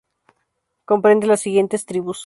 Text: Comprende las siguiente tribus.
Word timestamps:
Comprende 0.85 1.27
las 1.27 1.41
siguiente 1.41 1.77
tribus. 1.77 2.17